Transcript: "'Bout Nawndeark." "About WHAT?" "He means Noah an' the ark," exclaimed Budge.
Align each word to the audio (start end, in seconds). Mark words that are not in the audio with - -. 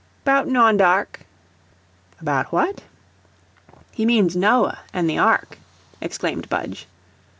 "'Bout 0.23 0.47
Nawndeark." 0.47 1.27
"About 2.19 2.47
WHAT?" 2.51 2.81
"He 3.91 4.03
means 4.03 4.35
Noah 4.35 4.79
an' 4.93 5.05
the 5.05 5.19
ark," 5.19 5.59
exclaimed 6.01 6.49
Budge. 6.49 6.87